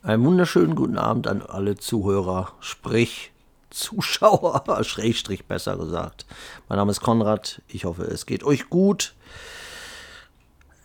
[0.00, 3.32] Einen wunderschönen guten Abend an alle Zuhörer, sprich
[3.70, 6.24] Zuschauer, Schrägstrich besser gesagt.
[6.68, 9.16] Mein Name ist Konrad, ich hoffe, es geht euch gut.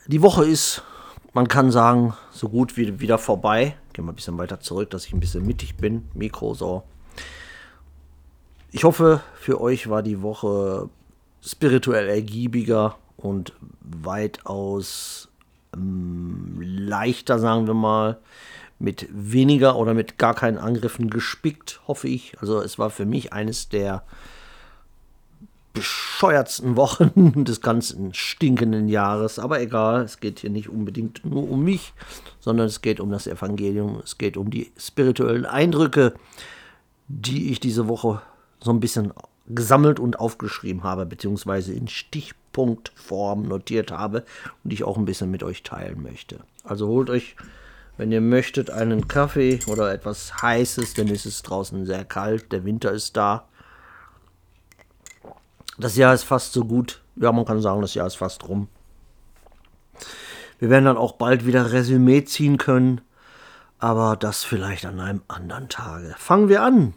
[0.07, 0.81] Die Woche ist,
[1.31, 3.77] man kann sagen, so gut wie wieder vorbei.
[3.93, 6.09] Gehen wir ein bisschen weiter zurück, dass ich ein bisschen mittig bin.
[6.15, 6.81] Mikro so.
[8.71, 10.89] Ich hoffe, für euch war die Woche
[11.39, 15.29] spirituell ergiebiger und weitaus
[15.75, 18.17] ähm, leichter, sagen wir mal
[18.83, 22.35] mit weniger oder mit gar keinen Angriffen gespickt, hoffe ich.
[22.41, 24.03] Also es war für mich eines der
[25.71, 29.39] bescheuertsten Wochen des ganzen stinkenden Jahres.
[29.39, 31.93] Aber egal, es geht hier nicht unbedingt nur um mich,
[32.41, 36.13] sondern es geht um das Evangelium, es geht um die spirituellen Eindrücke,
[37.07, 38.21] die ich diese Woche
[38.59, 39.13] so ein bisschen
[39.47, 44.25] gesammelt und aufgeschrieben habe, beziehungsweise in Stichpunktform notiert habe
[44.65, 46.41] und ich auch ein bisschen mit euch teilen möchte.
[46.65, 47.37] Also holt euch
[47.97, 52.65] wenn ihr möchtet, einen Kaffee oder etwas Heißes, denn es ist draußen sehr kalt, der
[52.65, 53.47] Winter ist da.
[55.77, 57.01] Das Jahr ist fast so gut.
[57.15, 58.67] Ja, man kann sagen, das Jahr ist fast rum.
[60.59, 63.01] Wir werden dann auch bald wieder Resümee ziehen können,
[63.79, 66.15] aber das vielleicht an einem anderen Tage.
[66.17, 66.93] Fangen wir an.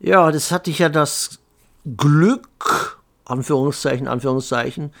[0.00, 1.38] Ja, das hatte ich ja das
[1.96, 4.92] Glück, Anführungszeichen, Anführungszeichen,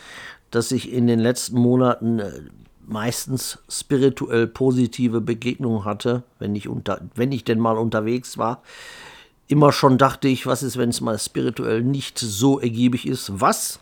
[0.50, 2.40] dass ich in den letzten Monaten äh,
[2.92, 8.62] meistens spirituell positive Begegnungen hatte, wenn ich, unter, wenn ich denn mal unterwegs war.
[9.48, 13.80] Immer schon dachte ich, was ist, wenn es mal spirituell nicht so ergiebig ist, was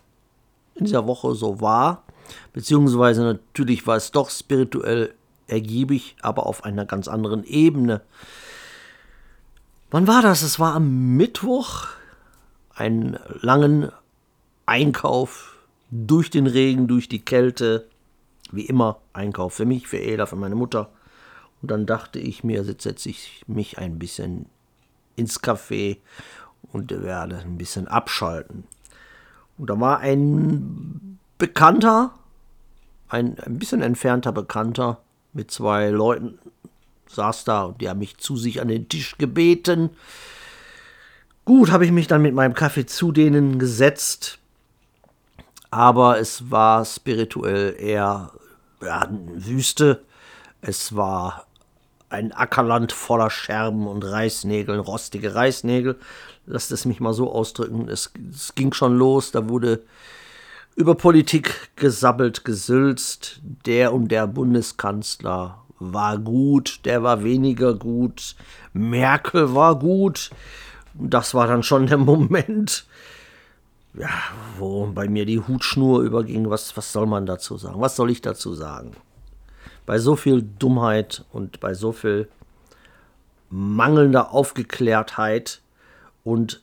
[0.74, 2.04] in dieser Woche so war.
[2.52, 5.14] Beziehungsweise natürlich war es doch spirituell
[5.46, 8.00] ergiebig, aber auf einer ganz anderen Ebene.
[9.90, 10.42] Wann war das?
[10.42, 11.88] Es war am Mittwoch.
[12.74, 13.90] Einen langen
[14.64, 15.58] Einkauf
[15.90, 17.89] durch den Regen, durch die Kälte
[18.52, 20.90] wie immer Einkauf für mich, für Ela, für meine Mutter.
[21.62, 24.46] Und dann dachte ich mir, jetzt setze ich mich ein bisschen
[25.16, 25.98] ins Café
[26.72, 28.64] und werde ein bisschen abschalten.
[29.58, 32.14] Und da war ein Bekannter,
[33.08, 35.00] ein, ein bisschen entfernter Bekannter
[35.32, 36.38] mit zwei Leuten,
[37.08, 39.90] saß da und die haben mich zu sich an den Tisch gebeten.
[41.44, 44.38] Gut, habe ich mich dann mit meinem Kaffee zu denen gesetzt,
[45.70, 48.32] aber es war spirituell eher
[48.82, 50.02] ja, Wüste.
[50.60, 51.46] Es war
[52.08, 55.98] ein Ackerland voller Scherben und Reißnägeln, rostige Reißnägel.
[56.46, 57.88] Lasst es mich mal so ausdrücken.
[57.88, 59.82] Es, es ging schon los, da wurde
[60.74, 63.40] über Politik gesabbelt, gesülzt.
[63.64, 68.34] Der und der Bundeskanzler war gut, der war weniger gut.
[68.72, 70.30] Merkel war gut.
[70.94, 72.86] Das war dann schon der Moment,
[73.94, 74.08] ja,
[74.58, 77.80] wo bei mir die Hutschnur überging, was, was soll man dazu sagen?
[77.80, 78.92] Was soll ich dazu sagen?
[79.86, 82.28] Bei so viel Dummheit und bei so viel
[83.48, 85.60] mangelnder Aufgeklärtheit
[86.22, 86.62] und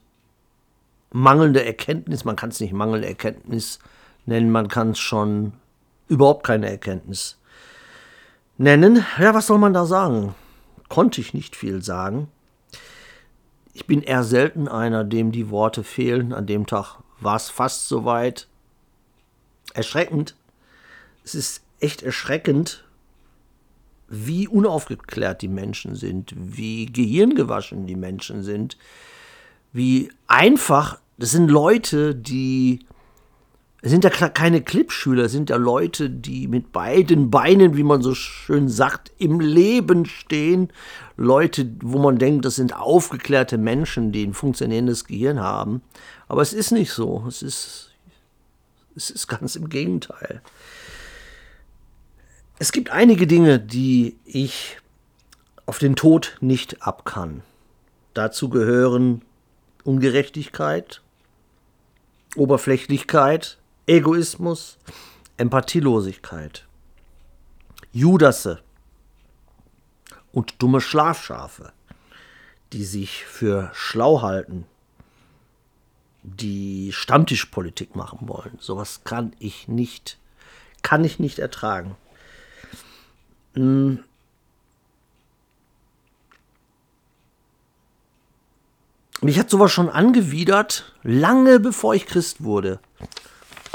[1.11, 3.79] mangelnde Erkenntnis, man kann es nicht mangelnde Erkenntnis
[4.25, 5.53] nennen, man kann es schon
[6.07, 7.37] überhaupt keine Erkenntnis
[8.57, 9.05] nennen.
[9.19, 10.35] Ja, was soll man da sagen?
[10.89, 12.29] Konnte ich nicht viel sagen.
[13.73, 16.33] Ich bin eher selten einer, dem die Worte fehlen.
[16.33, 18.47] An dem Tag war es fast soweit.
[19.73, 20.35] Erschreckend.
[21.23, 22.83] Es ist echt erschreckend,
[24.07, 28.77] wie unaufgeklärt die Menschen sind, wie gehirngewaschen die Menschen sind,
[29.73, 32.85] wie einfach, das sind Leute, die
[33.81, 38.01] es sind ja keine Clipschüler, es sind ja Leute, die mit beiden Beinen, wie man
[38.01, 40.73] so schön sagt, im Leben stehen.
[41.15, 45.83] Leute, wo man denkt, das sind aufgeklärte Menschen, die ein funktionierendes Gehirn haben.
[46.27, 47.23] Aber es ist nicht so.
[47.27, 47.91] Es ist,
[48.95, 50.41] es ist ganz im Gegenteil.
[52.57, 54.77] Es gibt einige Dinge, die ich
[55.67, 57.43] auf den Tod nicht abkann.
[58.15, 59.21] Dazu gehören
[59.83, 61.03] Ungerechtigkeit,
[62.35, 64.77] Oberflächlichkeit, Egoismus,
[65.37, 66.67] Empathielosigkeit,
[67.93, 68.61] Judasse
[70.33, 71.71] und dumme Schlafschafe,
[72.73, 74.65] die sich für schlau halten,
[76.21, 78.57] die Stammtischpolitik machen wollen.
[78.59, 80.17] Sowas kann ich nicht,
[80.81, 81.95] kann ich nicht ertragen.
[83.53, 84.03] Hm.
[89.21, 92.81] Mich hat sowas schon angewidert, lange bevor ich Christ wurde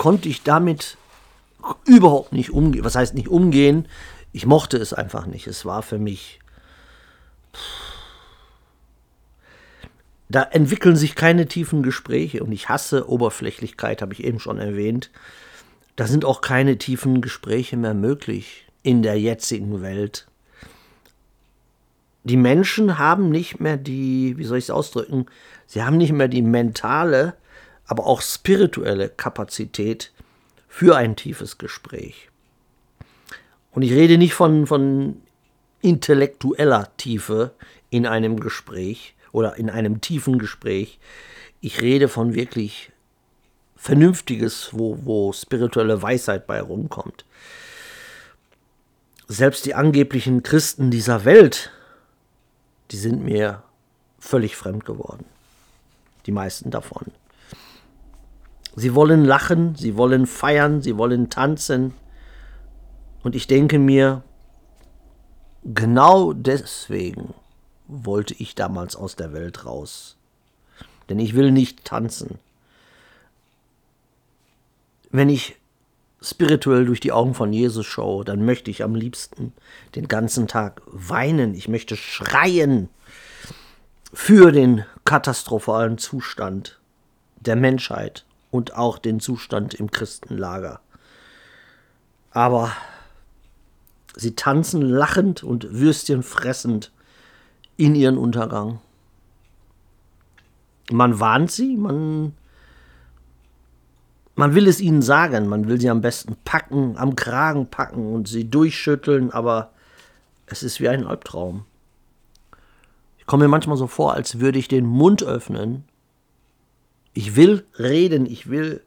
[0.03, 0.97] konnte ich damit
[1.85, 2.85] überhaupt nicht umgehen.
[2.85, 3.87] Was heißt nicht umgehen?
[4.33, 5.47] Ich mochte es einfach nicht.
[5.47, 6.41] Es war für mich.
[10.29, 15.13] Da entwickeln sich keine tiefen Gespräche und ich hasse Oberflächlichkeit, habe ich eben schon erwähnt.
[15.95, 20.27] Da sind auch keine tiefen Gespräche mehr möglich in der jetzigen Welt.
[22.25, 25.27] die Menschen haben nicht mehr die, wie soll ich es ausdrücken,
[25.69, 27.35] sie haben nicht mehr die mentale,
[27.93, 30.13] aber auch spirituelle Kapazität
[30.67, 32.31] für ein tiefes Gespräch.
[33.71, 35.21] Und ich rede nicht von, von
[35.83, 37.53] intellektueller Tiefe
[37.91, 41.01] in einem Gespräch oder in einem tiefen Gespräch.
[41.61, 42.93] Ich rede von wirklich
[43.77, 47.27] Vernünftiges, wo, wo spirituelle Weisheit bei rumkommt.
[49.29, 51.71] Selbst die angeblichen Christen dieser Welt,
[52.91, 53.63] die sind mir
[54.19, 55.27] völlig fremd geworden.
[56.25, 57.13] Die meisten davon.
[58.75, 61.93] Sie wollen lachen, sie wollen feiern, sie wollen tanzen.
[63.23, 64.23] Und ich denke mir,
[65.65, 67.35] genau deswegen
[67.87, 70.17] wollte ich damals aus der Welt raus.
[71.09, 72.39] Denn ich will nicht tanzen.
[75.11, 75.57] Wenn ich
[76.23, 79.53] spirituell durch die Augen von Jesus schaue, dann möchte ich am liebsten
[79.95, 81.55] den ganzen Tag weinen.
[81.55, 82.89] Ich möchte schreien
[84.15, 86.81] für den katastrophalen Zustand
[87.37, 90.81] der Menschheit und auch den Zustand im Christenlager.
[92.31, 92.71] Aber
[94.15, 96.93] sie tanzen lachend und Würstchen fressend
[97.77, 98.81] in ihren Untergang.
[100.91, 102.35] Man warnt sie, man,
[104.35, 108.29] man will es ihnen sagen, man will sie am besten packen, am Kragen packen und
[108.29, 109.73] sie durchschütteln, aber
[110.45, 111.65] es ist wie ein Albtraum.
[113.17, 115.85] Ich komme mir manchmal so vor, als würde ich den Mund öffnen
[117.15, 118.83] ich will reden, ich will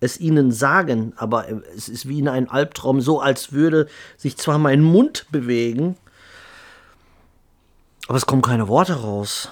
[0.00, 4.58] es ihnen sagen, aber es ist wie in einem Albtraum, so als würde sich zwar
[4.58, 5.96] mein Mund bewegen,
[8.06, 9.50] aber es kommen keine Worte raus.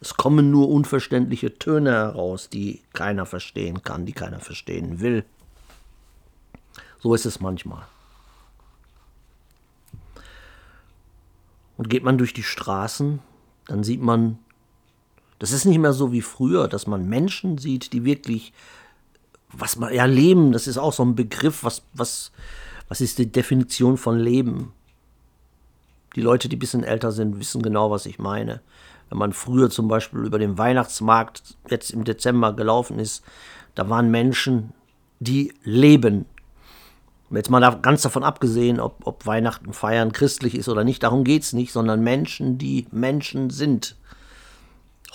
[0.00, 5.24] Es kommen nur unverständliche Töne heraus, die keiner verstehen kann, die keiner verstehen will.
[7.00, 7.86] So ist es manchmal.
[11.76, 13.20] Und geht man durch die Straßen,
[13.66, 14.38] dann sieht man
[15.38, 18.52] das ist nicht mehr so wie früher, dass man Menschen sieht, die wirklich,
[19.52, 22.32] was man, ja, Leben, das ist auch so ein Begriff, was, was,
[22.88, 24.72] was ist die Definition von Leben?
[26.14, 28.60] Die Leute, die ein bisschen älter sind, wissen genau, was ich meine.
[29.10, 33.22] Wenn man früher zum Beispiel über den Weihnachtsmarkt jetzt im Dezember gelaufen ist,
[33.74, 34.72] da waren Menschen,
[35.20, 36.24] die leben.
[37.30, 41.42] Jetzt mal ganz davon abgesehen, ob, ob Weihnachten feiern christlich ist oder nicht, darum geht
[41.42, 43.96] es nicht, sondern Menschen, die Menschen sind.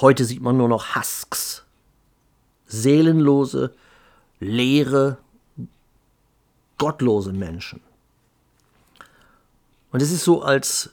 [0.01, 1.63] Heute sieht man nur noch Husks.
[2.65, 3.75] Seelenlose,
[4.39, 5.19] leere,
[6.79, 7.81] gottlose Menschen.
[9.91, 10.89] Und es ist so, als,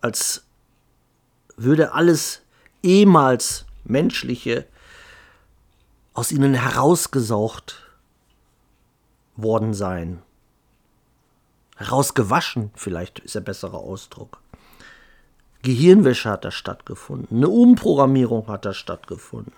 [0.00, 0.44] als
[1.56, 2.40] würde alles
[2.82, 4.66] ehemals Menschliche
[6.14, 7.82] aus ihnen herausgesaugt
[9.36, 10.22] worden sein.
[11.76, 14.40] Herausgewaschen, vielleicht ist der bessere Ausdruck.
[15.62, 19.52] Gehirnwäsche hat da stattgefunden, eine Umprogrammierung hat da stattgefunden.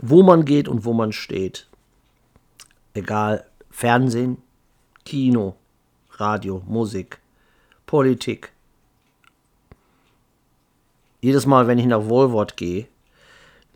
[0.00, 1.68] Wo man geht und wo man steht.
[2.94, 4.38] Egal, Fernsehen,
[5.04, 5.56] Kino,
[6.12, 7.20] Radio, Musik,
[7.86, 8.52] Politik.
[11.20, 12.86] Jedes Mal, wenn ich nach Wohlwort gehe,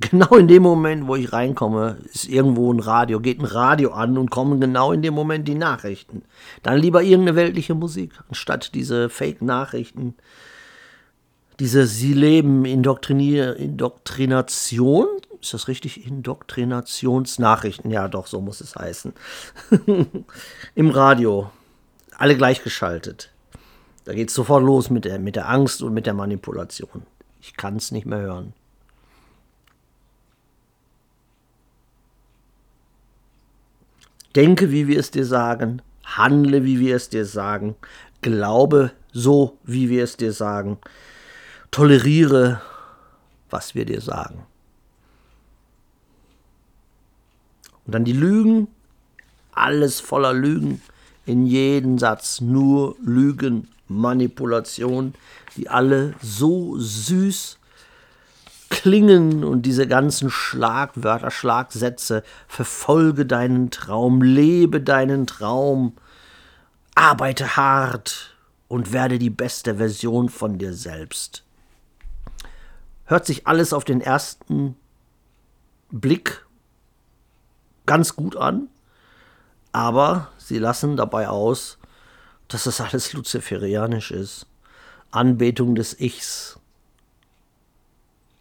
[0.10, 4.16] Genau in dem Moment, wo ich reinkomme, ist irgendwo ein Radio, geht ein Radio an
[4.16, 6.22] und kommen genau in dem Moment die Nachrichten.
[6.62, 10.14] Dann lieber irgendeine weltliche Musik, anstatt diese Fake-Nachrichten,
[11.58, 15.06] diese Sie leben Indoktrination,
[15.40, 16.06] ist das richtig?
[16.06, 19.12] Indoktrinationsnachrichten, ja doch, so muss es heißen.
[20.76, 21.50] Im Radio,
[22.16, 23.32] alle gleichgeschaltet.
[24.04, 27.02] Da geht es sofort los mit der, mit der Angst und mit der Manipulation.
[27.40, 28.54] Ich kann es nicht mehr hören.
[34.36, 37.76] Denke, wie wir es dir sagen, handle, wie wir es dir sagen,
[38.22, 40.78] glaube so, wie wir es dir sagen,
[41.70, 42.60] toleriere,
[43.50, 44.46] was wir dir sagen.
[47.86, 48.68] Und dann die Lügen,
[49.52, 50.82] alles voller Lügen,
[51.24, 55.14] in jedem Satz nur Lügen, Manipulation,
[55.56, 57.57] die alle so süß
[58.70, 65.96] klingen und diese ganzen Schlagwörter, Schlagsätze, verfolge deinen Traum, lebe deinen Traum,
[66.94, 68.36] arbeite hart
[68.68, 71.44] und werde die beste Version von dir selbst.
[73.04, 74.76] Hört sich alles auf den ersten
[75.90, 76.44] Blick
[77.86, 78.68] ganz gut an,
[79.72, 81.78] aber sie lassen dabei aus,
[82.48, 84.46] dass das alles luziferianisch ist.
[85.10, 86.58] Anbetung des Ichs,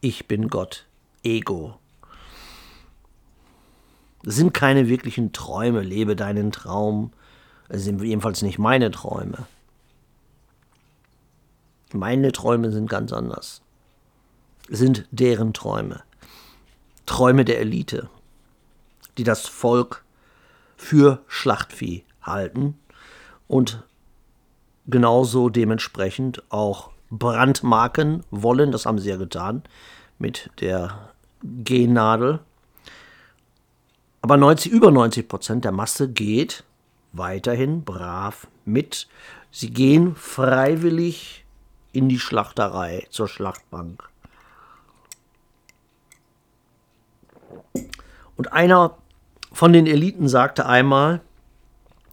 [0.08, 0.86] ich bin Gott,
[1.22, 1.78] Ego.
[4.24, 7.12] Das sind keine wirklichen Träume, lebe deinen Traum,
[7.68, 9.46] Es sind jedenfalls nicht meine Träume.
[11.92, 13.62] Meine Träume sind ganz anders.
[14.70, 16.04] Es sind deren Träume.
[17.06, 18.10] Träume der Elite,
[19.18, 20.06] die das Volk
[20.78, 22.80] für Schlachtvieh halten
[23.48, 23.84] und
[24.86, 28.72] genauso dementsprechend auch brandmarken wollen.
[28.72, 29.64] Das haben sie ja getan
[30.20, 31.12] mit der
[31.44, 32.40] Gennadel.
[34.22, 36.64] Aber 90, über 90 Prozent der Masse geht
[37.14, 39.08] weiterhin brav mit.
[39.52, 41.46] Sie gehen freiwillig
[41.94, 44.04] in die Schlachterei, zur Schlachtbank.
[48.36, 48.98] Und einer
[49.52, 51.22] von den Eliten sagte einmal,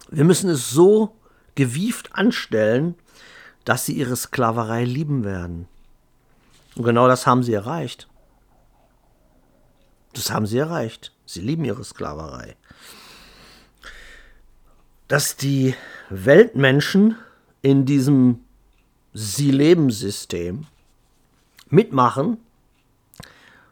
[0.09, 1.15] wir müssen es so
[1.55, 2.95] gewieft anstellen,
[3.63, 5.67] dass sie ihre Sklaverei lieben werden.
[6.75, 8.07] Und genau das haben sie erreicht.
[10.13, 11.11] Das haben sie erreicht.
[11.25, 12.55] Sie lieben ihre Sklaverei.
[15.07, 15.75] Dass die
[16.09, 17.17] Weltmenschen
[17.61, 18.43] in diesem
[19.13, 20.67] Sie-Leben-System
[21.69, 22.37] mitmachen,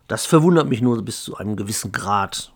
[0.08, 2.52] das verwundert mich nur bis zu einem gewissen Grad.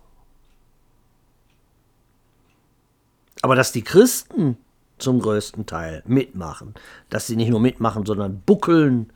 [3.41, 4.57] Aber dass die Christen
[4.97, 6.73] zum größten Teil mitmachen,
[7.09, 9.11] dass sie nicht nur mitmachen, sondern buckeln,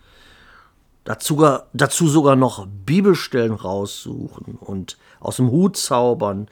[1.04, 6.48] dazu, dazu sogar noch Bibelstellen raussuchen und aus dem Hut zaubern,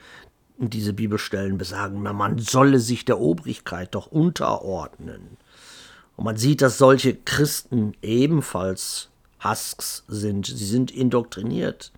[0.57, 5.37] diese Bibelstellen besagen, man solle sich der Obrigkeit doch unterordnen.
[6.17, 9.09] Und man sieht, dass solche Christen ebenfalls
[9.41, 10.47] Husks sind.
[10.47, 11.93] Sie sind indoktriniert.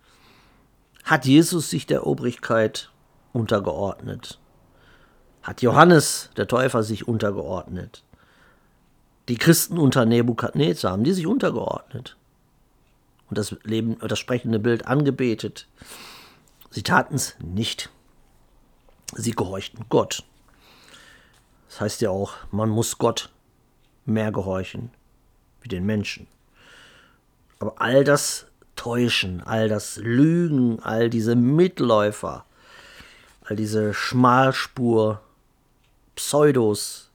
[1.03, 2.91] Hat Jesus sich der Obrigkeit
[3.33, 4.39] untergeordnet?
[5.41, 8.03] Hat Johannes, der Täufer, sich untergeordnet?
[9.27, 12.15] Die Christen unter Nebukadnezar haben die sich untergeordnet
[13.31, 15.65] und das, Leben, das sprechende Bild angebetet.
[16.69, 17.89] Sie taten es nicht.
[19.13, 20.25] Sie gehorchten Gott.
[21.69, 23.29] Das heißt ja auch, man muss Gott
[24.05, 24.91] mehr gehorchen
[25.61, 26.27] wie den Menschen.
[27.59, 32.43] Aber all das Täuschen, all das Lügen, all diese Mitläufer,
[33.45, 35.21] all diese Schmalspur,
[36.15, 37.09] Pseudos,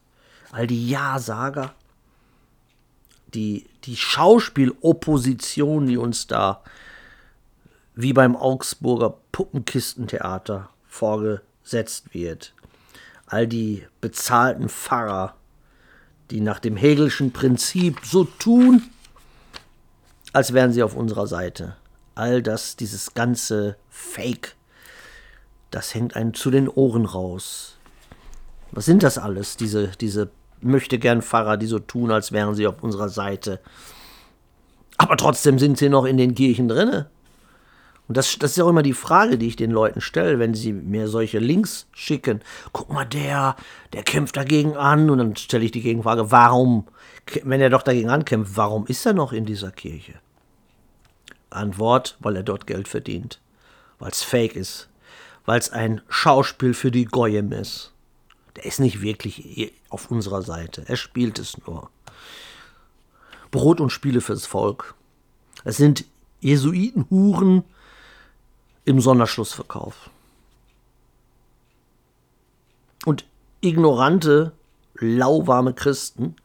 [0.51, 1.75] all die Ja-Sager,
[3.35, 6.61] die, die Schauspielopposition, die uns da
[7.95, 12.53] wie beim Augsburger Puppenkistentheater vorgesetzt wird.
[13.25, 15.35] All die bezahlten Pfarrer,
[16.29, 18.83] die nach dem Hegelschen Prinzip so tun,
[20.31, 21.75] als wären sie auf unserer Seite.
[22.13, 24.55] All das, dieses ganze Fake,
[25.71, 27.77] das hängt einem zu den Ohren raus.
[28.71, 30.29] Was sind das alles, diese, diese
[30.61, 33.59] möchte gern Pfarrer, die so tun, als wären sie auf unserer Seite.
[34.97, 37.09] Aber trotzdem sind sie noch in den Kirchen drinne.
[38.07, 40.53] Und das, das ist ja auch immer die Frage, die ich den Leuten stelle, wenn
[40.53, 42.41] sie mir solche Links schicken.
[42.71, 43.55] Guck mal, der,
[43.93, 45.09] der kämpft dagegen an.
[45.09, 46.87] Und dann stelle ich die Gegenfrage, warum,
[47.43, 50.13] wenn er doch dagegen ankämpft, warum ist er noch in dieser Kirche?
[51.49, 53.41] Antwort, weil er dort Geld verdient.
[53.99, 54.87] Weil es fake ist.
[55.45, 57.93] Weil es ein Schauspiel für die Goyim ist.
[58.57, 60.83] Der ist nicht wirklich auf unserer Seite.
[60.87, 61.91] Er spielt es nur.
[63.51, 64.95] Brot und Spiele fürs Volk.
[65.63, 66.05] Es sind
[66.39, 67.63] Jesuitenhuren
[68.83, 70.09] im Sonderschlussverkauf.
[73.05, 73.25] Und
[73.61, 74.53] ignorante,
[74.95, 76.35] lauwarme Christen,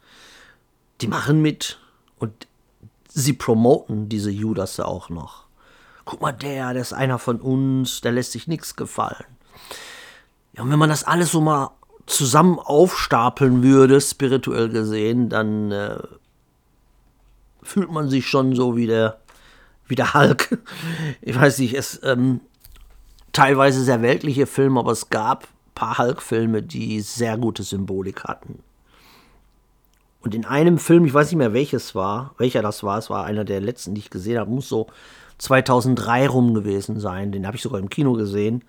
[1.00, 1.80] die machen mit
[2.18, 2.46] und
[3.08, 5.46] sie promoten diese Judas auch noch.
[6.04, 9.24] Guck mal, der, der ist einer von uns, der lässt sich nichts gefallen.
[10.52, 11.70] Ja, und wenn man das alles so mal
[12.06, 15.98] zusammen aufstapeln würde, spirituell gesehen, dann äh,
[17.62, 19.18] fühlt man sich schon so wie der,
[19.86, 20.58] wie der Hulk.
[21.20, 22.40] Ich weiß nicht, es ähm,
[23.32, 28.62] teilweise sehr weltliche Filme, aber es gab ein paar Hulk-Filme, die sehr gute Symbolik hatten.
[30.20, 33.24] Und in einem Film, ich weiß nicht mehr welches war, welcher das war, es war
[33.24, 34.86] einer der letzten, die ich gesehen habe, muss so
[35.38, 37.32] 2003 rum gewesen sein.
[37.32, 38.62] Den habe ich sogar im Kino gesehen.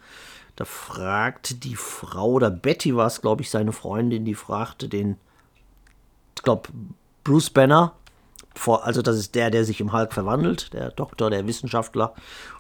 [0.55, 5.17] Da fragt die Frau, oder Betty war es, glaube ich, seine Freundin, die fragte den,
[6.35, 6.69] ich glaube,
[7.23, 7.93] Bruce Banner,
[8.67, 12.13] also das ist der, der sich im Hulk verwandelt, der Doktor, der Wissenschaftler.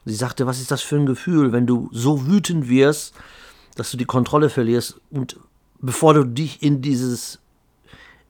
[0.03, 3.13] Und sie sagte, was ist das für ein Gefühl, wenn du so wütend wirst,
[3.75, 5.37] dass du die Kontrolle verlierst und
[5.79, 7.39] bevor du dich in dieses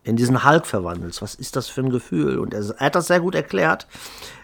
[0.04, 1.22] in diesen Hulk verwandelst.
[1.22, 2.38] Was ist das für ein Gefühl?
[2.38, 3.88] Und er, er, hat das sehr gut erklärt.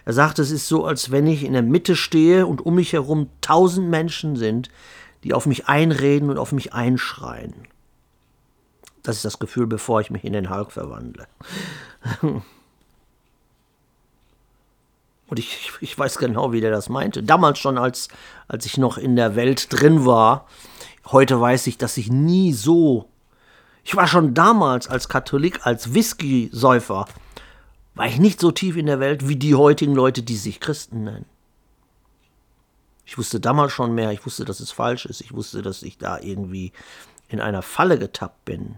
[0.06, 2.94] Er sagt, es ist so, als wenn ich in der Mitte stehe und um mich
[2.94, 4.70] herum tausend Menschen sind,
[5.24, 7.54] die auf mich einreden und auf mich einschreien.
[9.02, 11.26] Das ist das Gefühl, bevor ich mich in den Hulk verwandle.
[15.30, 17.22] Und ich, ich weiß genau, wie der das meinte.
[17.22, 18.08] Damals schon, als,
[18.48, 20.48] als ich noch in der Welt drin war.
[21.06, 23.08] Heute weiß ich, dass ich nie so
[23.84, 27.06] Ich war schon damals als Katholik, als Whisky-Säufer,
[27.94, 31.04] war ich nicht so tief in der Welt wie die heutigen Leute, die sich Christen
[31.04, 31.26] nennen.
[33.10, 35.98] Ich wusste damals schon mehr, ich wusste, dass es falsch ist, ich wusste, dass ich
[35.98, 36.70] da irgendwie
[37.26, 38.76] in einer Falle getappt bin.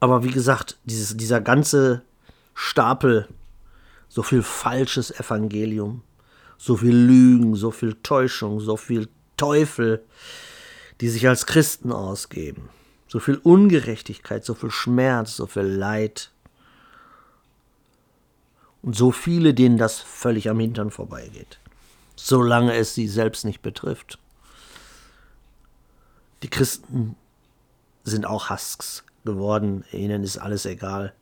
[0.00, 2.00] Aber wie gesagt, dieses, dieser ganze
[2.54, 3.28] Stapel,
[4.08, 6.02] so viel falsches Evangelium,
[6.56, 10.02] so viel Lügen, so viel Täuschung, so viel Teufel,
[11.02, 12.70] die sich als Christen ausgeben,
[13.06, 16.31] so viel Ungerechtigkeit, so viel Schmerz, so viel Leid
[18.82, 21.58] und so viele, denen das völlig am Hintern vorbeigeht,
[22.16, 24.18] solange es sie selbst nicht betrifft.
[26.42, 27.16] Die Christen
[28.04, 31.14] sind auch Husks geworden, ihnen ist alles egal,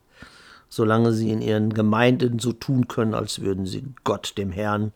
[0.71, 4.93] solange sie in ihren Gemeinden so tun können, als würden sie Gott, dem Herrn,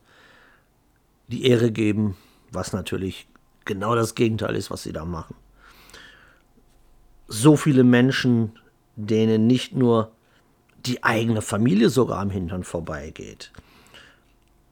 [1.27, 2.17] die Ehre geben,
[2.51, 3.27] was natürlich
[3.65, 5.35] genau das Gegenteil ist, was sie da machen.
[7.27, 8.57] So viele Menschen,
[8.95, 10.14] denen nicht nur
[10.85, 13.51] die eigene Familie sogar am Hintern vorbeigeht,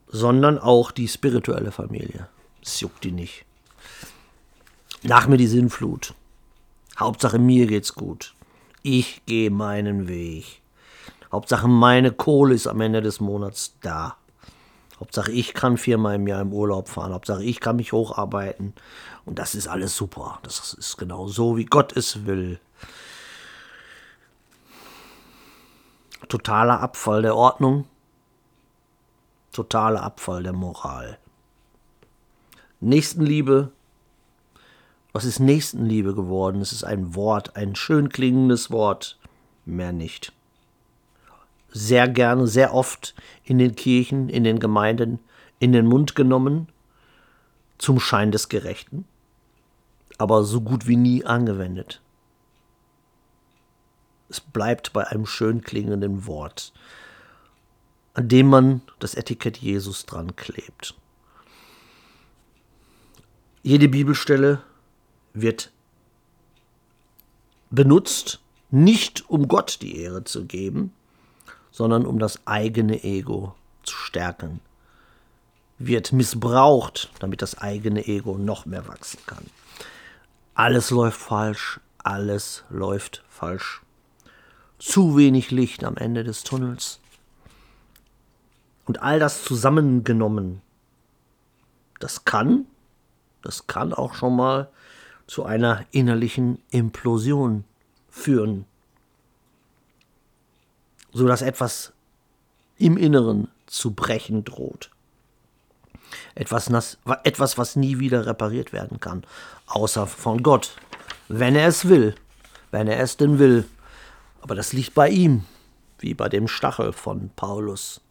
[0.08, 2.28] sondern auch die spirituelle Familie.
[2.62, 3.46] Es juckt die nicht.
[5.02, 6.14] Nach mir die Sinnflut.
[6.98, 8.34] Hauptsache mir geht's gut.
[8.84, 10.62] Ich gehe meinen Weg.
[11.32, 14.18] Hauptsache meine Kohle ist am Ende des Monats da.
[15.00, 17.14] Hauptsache ich kann viermal im Jahr im Urlaub fahren.
[17.14, 18.74] Hauptsache ich kann mich hocharbeiten.
[19.26, 20.40] Und das ist alles super.
[20.44, 22.60] Das ist genau so, wie Gott es will.
[26.28, 27.86] Totaler Abfall der Ordnung.
[29.52, 31.18] Totaler Abfall der Moral.
[32.80, 33.72] Nächstenliebe
[35.14, 36.60] was ist Nächstenliebe geworden?
[36.60, 39.20] Es ist ein Wort, ein schön klingendes Wort,
[39.64, 40.34] mehr nicht.
[41.70, 43.14] Sehr gerne, sehr oft
[43.44, 45.20] in den Kirchen, in den Gemeinden
[45.60, 46.68] in den Mund genommen,
[47.78, 49.06] zum Schein des Gerechten,
[50.18, 52.02] aber so gut wie nie angewendet.
[54.34, 56.74] Es bleibt bei einem schön klingenden Wort,
[58.16, 60.96] an dem man das Etikett Jesus dran klebt.
[63.62, 64.64] Jede Bibelstelle
[65.36, 65.72] wird
[67.70, 68.40] benutzt,
[68.72, 70.94] nicht um Gott die Ehre zu geben,
[71.70, 74.62] sondern um das eigene Ego zu stärken.
[75.78, 79.46] Wird missbraucht, damit das eigene Ego noch mehr wachsen kann.
[80.56, 83.83] Alles läuft falsch, alles läuft falsch.
[84.84, 87.00] Zu wenig Licht am Ende des Tunnels.
[88.86, 90.62] Und all das zusammengenommen,
[92.02, 92.66] das kann,
[93.42, 94.70] das kann auch schon mal
[95.26, 97.64] zu einer innerlichen Implosion
[98.10, 98.66] führen,
[101.14, 101.94] sodass etwas
[102.78, 104.90] im Inneren zu brechen droht.
[106.36, 106.70] Etwas,
[107.24, 109.24] etwas, was nie wieder repariert werden kann,
[109.66, 110.76] außer von Gott,
[111.30, 112.16] wenn er es will,
[112.72, 113.64] wenn er es denn will.
[114.44, 115.46] Aber das liegt bei ihm,
[116.00, 118.02] wie bei dem Stachel von Paulus.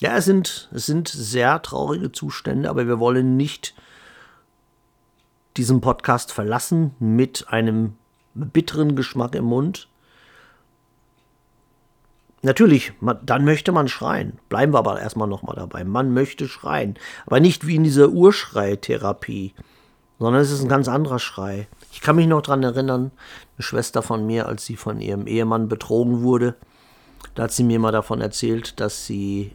[0.00, 3.76] Ja, es sind, es sind sehr traurige Zustände, aber wir wollen nicht
[5.56, 7.94] diesen Podcast verlassen mit einem
[8.34, 9.88] bitteren Geschmack im Mund.
[12.42, 12.92] Natürlich,
[13.22, 14.40] dann möchte man schreien.
[14.48, 15.84] Bleiben wir aber erstmal nochmal dabei.
[15.84, 16.98] Man möchte schreien.
[17.24, 19.54] Aber nicht wie in dieser Urschreitherapie,
[20.18, 21.68] sondern es ist ein ganz anderer Schrei.
[21.92, 23.10] Ich kann mich noch daran erinnern,
[23.56, 26.56] eine Schwester von mir, als sie von ihrem Ehemann betrogen wurde,
[27.36, 29.52] da hat sie mir mal davon erzählt, dass sie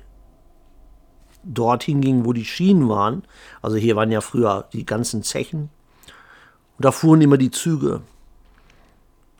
[1.43, 3.23] dorthin ging, wo die Schienen waren.
[3.61, 5.69] Also hier waren ja früher die ganzen Zechen.
[6.77, 8.01] Und da fuhren immer die Züge.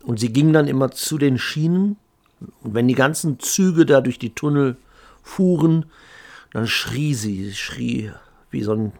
[0.03, 1.97] Und sie ging dann immer zu den Schienen.
[2.61, 4.77] Und wenn die ganzen Züge da durch die Tunnel
[5.21, 5.85] fuhren,
[6.51, 8.11] dann schrie sie, sie schrie
[8.49, 8.91] wie so ein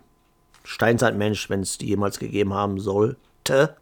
[0.72, 3.76] Steinzeitmensch, wenn es die jemals gegeben haben sollte.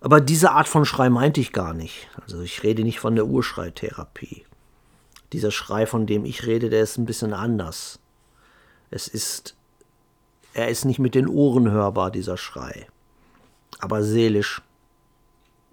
[0.00, 2.08] Aber diese Art von Schrei meinte ich gar nicht.
[2.22, 4.46] Also ich rede nicht von der Urschreitherapie.
[5.34, 7.98] Dieser Schrei, von dem ich rede, der ist ein bisschen anders.
[8.90, 9.54] Es ist,
[10.54, 12.86] er ist nicht mit den Ohren hörbar, dieser Schrei,
[13.78, 14.62] aber seelisch,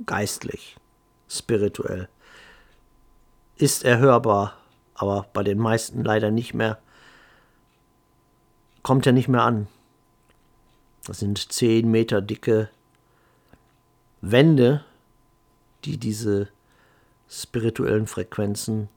[0.06, 0.76] geistlich,
[1.30, 2.10] spirituell.
[3.56, 4.58] Ist er hörbar,
[4.96, 6.78] aber bei den meisten leider nicht mehr,
[8.84, 9.68] kommt er nicht mehr an.
[11.10, 12.70] Das sind zehn Meter dicke
[14.22, 14.86] Wände,
[15.84, 16.50] die diese
[17.28, 18.90] spirituellen Frequenzen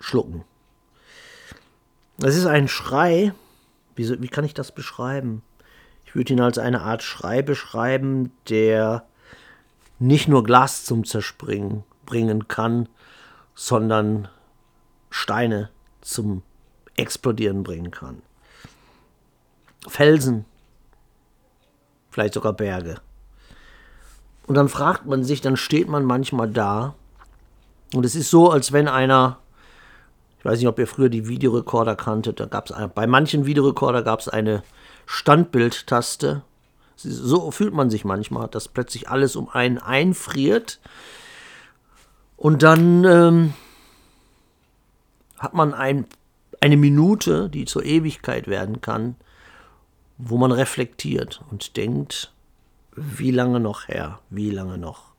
[0.00, 0.46] schlucken.
[2.16, 3.34] Es ist ein Schrei.
[3.94, 5.42] Wie, wie kann ich das beschreiben?
[6.06, 9.06] Ich würde ihn als eine Art Schrei beschreiben, der
[9.98, 12.88] nicht nur Glas zum Zerspringen bringen kann,
[13.54, 14.28] sondern
[15.10, 15.68] Steine
[16.00, 16.42] zum
[16.96, 18.22] Explodieren bringen kann.
[19.88, 20.44] Felsen,
[22.10, 23.00] vielleicht sogar Berge.
[24.46, 26.94] Und dann fragt man sich, dann steht man manchmal da
[27.94, 29.38] und es ist so, als wenn einer,
[30.38, 34.02] ich weiß nicht, ob ihr früher die Videorekorder kanntet, da gab es bei manchen Videorekorder
[34.02, 34.62] gab es eine
[35.06, 36.42] Standbildtaste.
[36.96, 40.80] So fühlt man sich manchmal, dass plötzlich alles um einen einfriert
[42.36, 43.54] und dann ähm,
[45.38, 46.06] hat man ein,
[46.60, 49.16] eine Minute, die zur Ewigkeit werden kann,
[50.22, 52.32] wo man reflektiert und denkt,
[52.94, 55.12] wie lange noch, Herr, wie lange noch?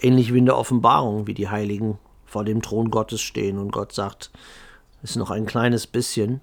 [0.00, 3.92] Ähnlich wie in der Offenbarung, wie die Heiligen vor dem Thron Gottes stehen und Gott
[3.92, 4.30] sagt,
[5.02, 6.40] es ist noch ein kleines bisschen.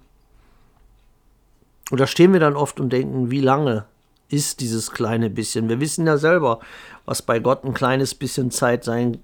[1.90, 3.86] Und da stehen wir dann oft und denken, wie lange
[4.28, 5.68] ist dieses kleine bisschen?
[5.68, 6.60] Wir wissen ja selber,
[7.04, 9.18] was bei Gott ein kleines bisschen Zeit sein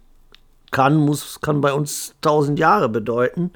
[0.71, 3.51] kann, muss, kann bei uns tausend Jahre bedeuten.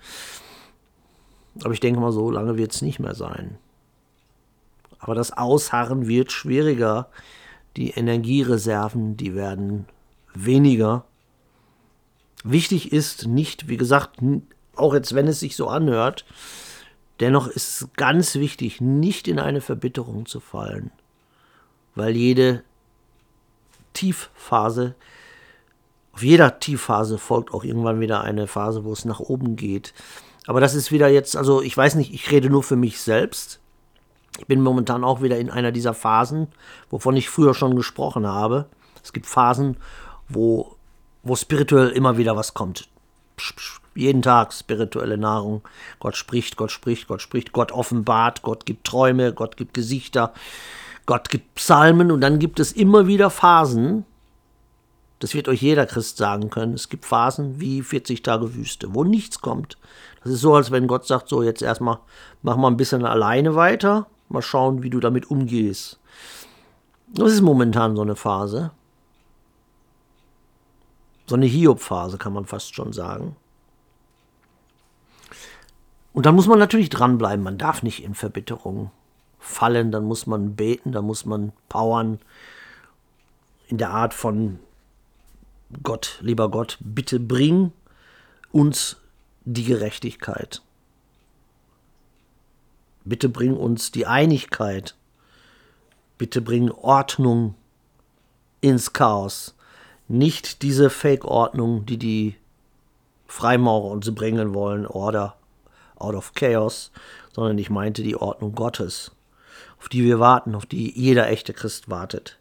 [1.62, 3.58] Aber ich denke mal, so lange wird es nicht mehr sein.
[5.06, 7.08] Aber das Ausharren wird schwieriger.
[7.76, 9.86] Die Energiereserven, die werden
[10.34, 11.04] weniger.
[12.42, 14.18] Wichtig ist nicht, wie gesagt,
[14.74, 16.24] auch jetzt wenn es sich so anhört,
[17.20, 20.90] dennoch ist es ganz wichtig, nicht in eine Verbitterung zu fallen,
[21.94, 22.64] weil jede
[23.92, 24.96] Tiefphase,
[26.10, 29.94] auf jeder Tiefphase folgt auch irgendwann wieder eine Phase, wo es nach oben geht.
[30.48, 33.60] Aber das ist wieder jetzt, also ich weiß nicht, ich rede nur für mich selbst.
[34.38, 36.48] Ich bin momentan auch wieder in einer dieser Phasen,
[36.90, 38.66] wovon ich früher schon gesprochen habe.
[39.02, 39.76] Es gibt Phasen,
[40.28, 40.76] wo,
[41.22, 42.88] wo spirituell immer wieder was kommt.
[43.36, 45.62] Psch, psch, jeden Tag spirituelle Nahrung.
[46.00, 50.32] Gott spricht, Gott spricht, Gott spricht, Gott offenbart, Gott gibt Träume, Gott gibt Gesichter,
[51.06, 54.04] Gott gibt Psalmen und dann gibt es immer wieder Phasen,
[55.18, 59.02] das wird euch jeder Christ sagen können, es gibt Phasen wie 40 Tage Wüste, wo
[59.02, 59.78] nichts kommt.
[60.22, 61.98] Das ist so, als wenn Gott sagt, so jetzt erstmal
[62.42, 65.98] mach mal ein bisschen alleine weiter, mal schauen, wie du damit umgehst.
[67.08, 68.72] Das ist momentan so eine Phase.
[71.26, 73.36] So eine Hiob-Phase kann man fast schon sagen.
[76.12, 77.44] Und dann muss man natürlich dranbleiben.
[77.44, 78.90] Man darf nicht in Verbitterung
[79.38, 79.92] fallen.
[79.92, 82.18] Dann muss man beten, dann muss man powern.
[83.68, 84.58] In der Art von
[85.82, 87.72] Gott, lieber Gott, bitte bring
[88.52, 88.96] uns
[89.44, 90.62] die Gerechtigkeit.
[93.06, 94.94] Bitte bring uns die Einigkeit.
[96.18, 97.54] Bitte bring Ordnung
[98.60, 99.56] ins Chaos
[100.08, 102.36] nicht diese Fake-Ordnung, die die
[103.26, 105.36] Freimaurer uns bringen wollen, Order
[105.96, 106.92] out of Chaos,
[107.32, 109.12] sondern ich meinte die Ordnung Gottes,
[109.78, 112.38] auf die wir warten, auf die jeder echte Christ wartet.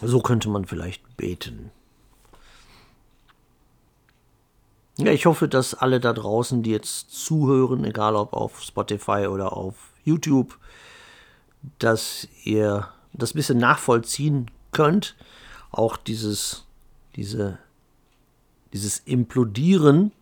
[0.00, 1.70] So könnte man vielleicht beten.
[5.08, 9.54] Ja, ich hoffe, dass alle da draußen, die jetzt zuhören, egal ob auf Spotify oder
[9.54, 10.58] auf YouTube,
[11.78, 15.16] dass ihr das ein bisschen nachvollziehen könnt.
[15.70, 16.66] Auch dieses,
[17.16, 17.56] diese,
[18.74, 20.12] dieses Implodieren,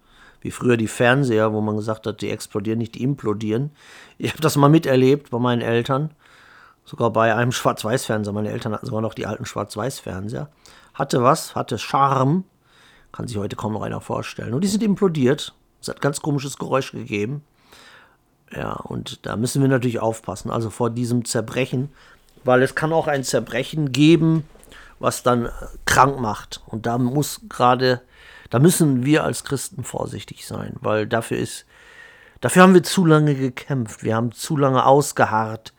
[0.40, 3.72] wie früher die Fernseher, wo man gesagt hat, die explodieren nicht, die implodieren.
[4.18, 6.12] Ich habe das mal miterlebt bei meinen Eltern,
[6.84, 8.32] sogar bei einem Schwarz-Weiß-Fernseher.
[8.32, 10.48] Meine Eltern hatten sogar noch die alten Schwarz-Weiß-Fernseher.
[10.94, 12.44] Hatte was, hatte Charme,
[13.16, 14.54] kann sich heute kaum noch einer vorstellen.
[14.54, 15.54] Und die sind implodiert.
[15.80, 17.42] Es hat ganz komisches Geräusch gegeben.
[18.52, 20.50] Ja, und da müssen wir natürlich aufpassen.
[20.50, 21.90] Also vor diesem Zerbrechen
[22.46, 24.44] weil es kann auch ein Zerbrechen geben,
[24.98, 25.50] was dann
[25.84, 26.62] krank macht.
[26.66, 28.00] Und da muss gerade,
[28.50, 31.66] da müssen wir als Christen vorsichtig sein, weil dafür ist,
[32.40, 35.74] dafür haben wir zu lange gekämpft, wir haben zu lange ausgeharrt,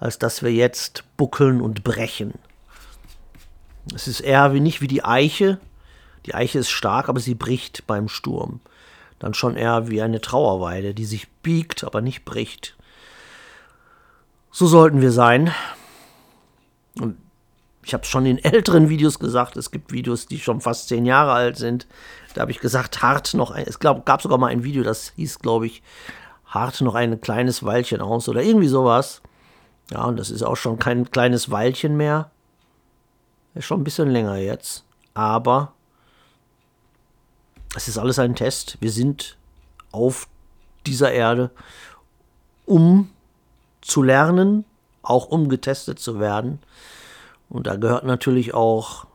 [0.00, 2.34] als dass wir jetzt buckeln und brechen.
[3.94, 5.58] Es ist eher wie nicht wie die Eiche.
[6.28, 8.60] Die Eiche ist stark, aber sie bricht beim Sturm.
[9.18, 12.76] Dann schon eher wie eine Trauerweide, die sich biegt, aber nicht bricht.
[14.50, 15.54] So sollten wir sein.
[17.00, 17.16] Und
[17.82, 21.32] ich habe schon in älteren Videos gesagt, es gibt Videos, die schon fast zehn Jahre
[21.32, 21.86] alt sind.
[22.34, 23.64] Da habe ich gesagt, hart noch ein.
[23.66, 25.82] Es gab sogar mal ein Video, das hieß, glaube ich,
[26.44, 29.22] hart noch ein kleines Weilchen aus oder irgendwie sowas.
[29.90, 32.30] Ja, und das ist auch schon kein kleines Weilchen mehr.
[33.54, 34.84] Ist schon ein bisschen länger jetzt.
[35.14, 35.72] Aber
[37.76, 38.78] es ist alles ein Test.
[38.80, 39.36] Wir sind
[39.92, 40.28] auf
[40.86, 41.50] dieser Erde,
[42.66, 43.10] um
[43.80, 44.64] zu lernen,
[45.02, 46.58] auch um getestet zu werden.
[47.48, 49.06] Und da gehört natürlich auch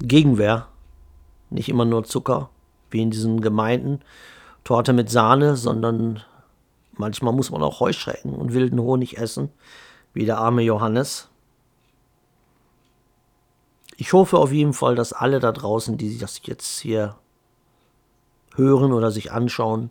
[0.00, 0.68] Gegenwehr,
[1.50, 2.50] nicht immer nur Zucker,
[2.90, 4.00] wie in diesen Gemeinden,
[4.64, 6.22] Torte mit Sahne, sondern
[6.92, 9.50] manchmal muss man auch Heuschrecken und wilden Honig essen,
[10.12, 11.28] wie der arme Johannes.
[14.00, 17.16] Ich hoffe auf jeden Fall, dass alle da draußen, die das jetzt hier
[18.54, 19.90] hören oder sich anschauen,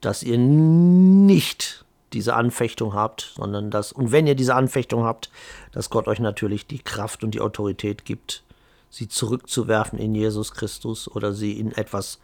[0.00, 5.30] dass ihr nicht diese Anfechtung habt, sondern dass, und wenn ihr diese Anfechtung habt,
[5.72, 8.44] dass Gott euch natürlich die Kraft und die Autorität gibt,
[8.90, 12.20] sie zurückzuwerfen in Jesus Christus oder sie in etwas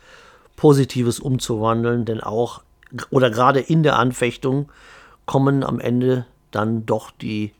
[0.55, 2.63] Positives umzuwandeln, denn auch
[3.11, 4.71] oder gerade in der Anfechtung
[5.27, 7.55] kommen am Ende dann doch die,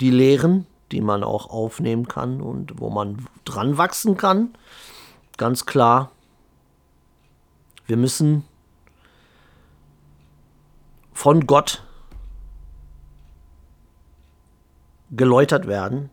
[0.00, 4.54] die Lehren, die man auch aufnehmen kann und wo man dran wachsen kann.
[5.36, 6.10] Ganz klar,
[7.86, 8.44] wir müssen
[11.12, 11.82] von Gott
[15.10, 16.10] geläutert werden,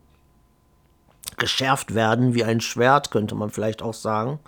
[1.37, 4.39] geschärft werden wie ein Schwert, könnte man vielleicht auch sagen.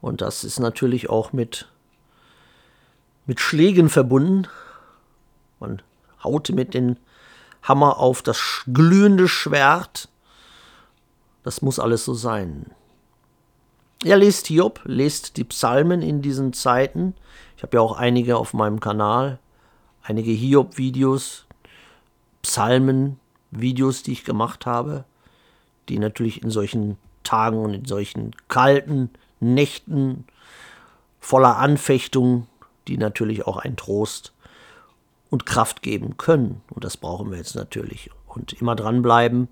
[0.00, 1.68] Und das ist natürlich auch mit,
[3.26, 4.48] mit Schlägen verbunden.
[5.60, 5.82] Man
[6.22, 6.96] haut mit dem
[7.66, 10.08] Hammer auf das glühende Schwert.
[11.42, 12.66] Das muss alles so sein.
[14.02, 17.14] Ja, lest Hiob, lest die Psalmen in diesen Zeiten.
[17.56, 19.38] Ich habe ja auch einige auf meinem Kanal
[20.06, 21.46] einige Hiob-Videos,
[22.42, 25.04] Psalmen-Videos, die ich gemacht habe,
[25.88, 30.24] die natürlich in solchen Tagen und in solchen kalten Nächten
[31.18, 32.46] voller Anfechtung,
[32.86, 34.32] die natürlich auch ein Trost
[35.30, 36.62] und Kraft geben können.
[36.70, 38.10] Und das brauchen wir jetzt natürlich.
[38.26, 39.48] Und immer dranbleiben.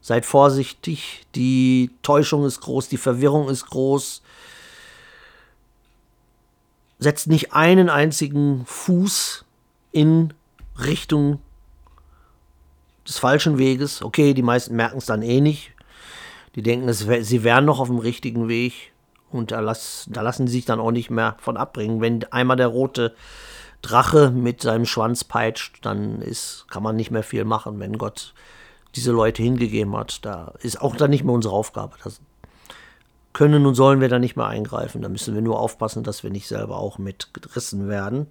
[0.00, 1.26] Seid vorsichtig.
[1.34, 4.22] Die Täuschung ist groß, die Verwirrung ist groß.
[6.98, 9.44] Setzt nicht einen einzigen Fuß
[9.92, 10.32] in
[10.78, 11.40] Richtung
[13.06, 14.02] des falschen Weges.
[14.02, 15.72] Okay, die meisten merken es dann eh nicht.
[16.54, 18.92] Die denken, sie wären noch auf dem richtigen Weg.
[19.30, 22.00] Und da lassen sie sich dann auch nicht mehr von abbringen.
[22.00, 23.14] Wenn einmal der rote
[23.86, 28.34] Drache mit seinem Schwanz peitscht, dann ist, kann man nicht mehr viel machen, wenn Gott
[28.94, 30.24] diese Leute hingegeben hat.
[30.24, 31.94] Da ist auch dann nicht mehr unsere Aufgabe.
[32.02, 32.20] Das
[33.32, 35.02] können und sollen wir da nicht mehr eingreifen.
[35.02, 38.28] Da müssen wir nur aufpassen, dass wir nicht selber auch mitgerissen werden.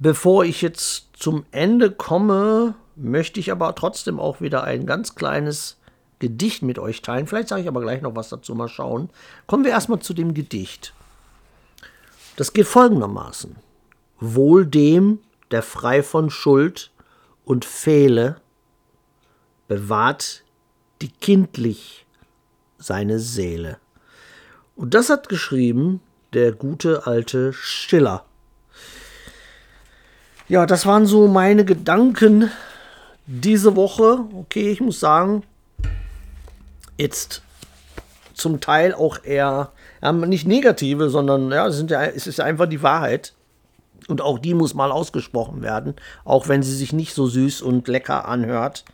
[0.00, 5.76] Bevor ich jetzt zum Ende komme, möchte ich aber trotzdem auch wieder ein ganz kleines
[6.18, 7.26] Gedicht mit euch teilen.
[7.26, 9.08] Vielleicht sage ich aber gleich noch was dazu, mal schauen.
[9.46, 10.92] Kommen wir erstmal zu dem Gedicht.
[12.36, 13.56] Das geht folgendermaßen.
[14.20, 15.18] Wohl dem,
[15.50, 16.90] der frei von Schuld
[17.44, 18.36] und Fehle
[19.66, 20.44] bewahrt
[21.00, 22.06] die kindlich
[22.78, 23.78] seine Seele.
[24.76, 26.00] Und das hat geschrieben
[26.32, 28.24] der gute alte Schiller.
[30.48, 32.50] Ja, das waren so meine Gedanken
[33.26, 34.24] diese Woche.
[34.34, 35.44] Okay, ich muss sagen,
[36.98, 37.42] jetzt
[38.34, 42.66] zum Teil auch eher ja, nicht negative, sondern ja, es, sind ja, es ist einfach
[42.66, 43.34] die Wahrheit.
[44.10, 45.94] Und auch die muss mal ausgesprochen werden,
[46.24, 48.84] auch wenn sie sich nicht so süß und lecker anhört.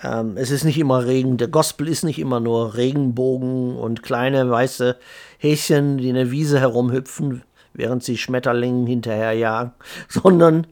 [0.00, 4.48] Ähm, es ist nicht immer Regen, der Gospel ist nicht immer nur Regenbogen und kleine
[4.50, 4.96] weiße
[5.38, 7.42] Häschen, die in der Wiese herumhüpfen
[7.78, 9.72] während sie Schmetterlingen hinterherjagen,
[10.08, 10.66] sondern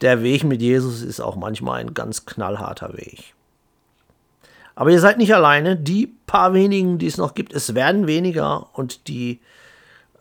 [0.00, 3.34] der Weg mit Jesus ist auch manchmal ein ganz knallharter Weg.
[4.74, 5.76] Aber ihr seid nicht alleine.
[5.76, 9.40] Die paar wenigen, die es noch gibt, es werden weniger und die,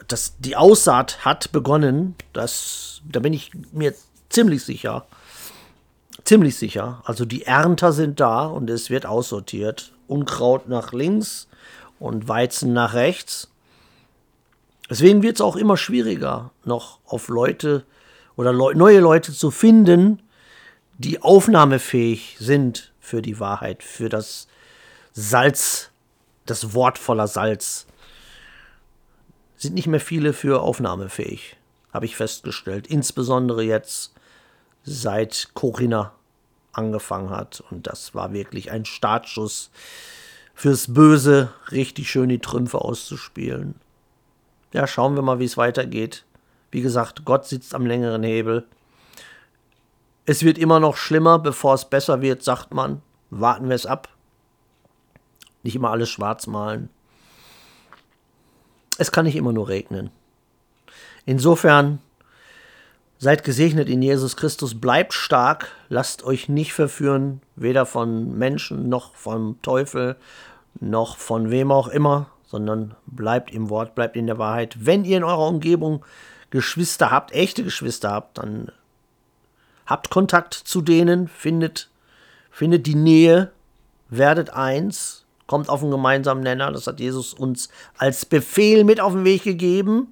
[0.07, 2.15] das, die Aussaat hat begonnen.
[2.33, 3.93] Das, da bin ich mir
[4.29, 5.05] ziemlich sicher.
[6.23, 7.01] Ziemlich sicher.
[7.05, 9.93] Also die Ernter sind da und es wird aussortiert.
[10.07, 11.47] Unkraut nach links
[11.99, 13.49] und Weizen nach rechts.
[14.89, 17.85] Deswegen wird es auch immer schwieriger, noch auf Leute
[18.35, 20.21] oder Le neue Leute zu finden,
[20.97, 24.47] die aufnahmefähig sind für die Wahrheit, für das
[25.13, 25.89] Salz,
[26.45, 27.87] das Wort voller Salz.
[29.57, 31.57] Sind nicht mehr viele für aufnahmefähig,
[31.93, 32.87] habe ich festgestellt.
[32.87, 34.13] Insbesondere jetzt,
[34.83, 36.13] seit Corinna
[36.73, 37.63] angefangen hat.
[37.69, 39.71] Und das war wirklich ein Startschuss
[40.53, 43.75] fürs Böse, richtig schön die Trümpfe auszuspielen
[44.73, 46.25] ja, schauen wir mal, wie es weitergeht.
[46.71, 48.65] Wie gesagt, Gott sitzt am längeren Hebel.
[50.25, 53.01] Es wird immer noch schlimmer, bevor es besser wird, sagt man.
[53.29, 54.09] Warten wir es ab.
[55.61, 56.89] Nicht immer alles schwarz malen.
[58.97, 60.11] Es kann nicht immer nur regnen.
[61.25, 61.99] Insofern
[63.17, 69.15] seid gesegnet in Jesus Christus, bleibt stark, lasst euch nicht verführen, weder von Menschen noch
[69.15, 70.17] vom Teufel
[70.79, 74.75] noch von wem auch immer, sondern bleibt im Wort, bleibt in der Wahrheit.
[74.79, 76.05] Wenn ihr in eurer Umgebung
[76.49, 78.71] Geschwister habt, echte Geschwister habt, dann
[79.85, 81.89] habt Kontakt zu denen, findet,
[82.51, 83.51] findet die Nähe,
[84.09, 85.22] werdet eins,
[85.53, 86.71] kommt auf einen gemeinsamen Nenner.
[86.71, 90.07] Das hat Jesus uns als Befehl mit auf den Weg gegeben.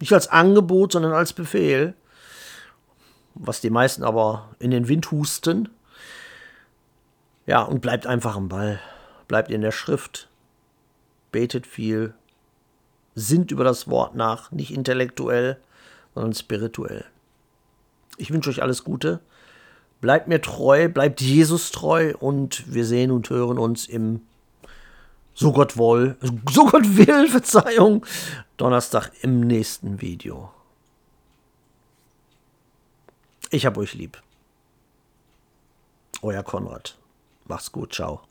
[0.00, 1.92] Nicht als Angebot, sondern als Befehl.
[3.34, 5.68] Was die meisten aber in den Wind husten.
[7.44, 8.80] Ja, und bleibt einfach am Ball.
[9.26, 10.30] Bleibt in der Schrift
[11.30, 12.14] betet viel,
[13.14, 15.58] sind über das Wort nach, nicht intellektuell,
[16.14, 17.04] sondern spirituell.
[18.16, 19.20] Ich wünsche euch alles Gute.
[20.00, 24.22] Bleibt mir treu, bleibt Jesus treu und wir sehen und hören uns im
[25.34, 26.16] so Gott woll,
[26.50, 28.04] so Gott will, Verzeihung,
[28.56, 30.50] Donnerstag im nächsten Video.
[33.50, 34.20] Ich hab euch lieb.
[36.22, 36.98] Euer Konrad.
[37.46, 38.27] Macht's gut, ciao.